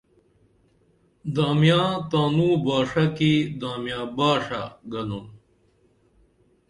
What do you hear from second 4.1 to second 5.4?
باݜہ گنُن۔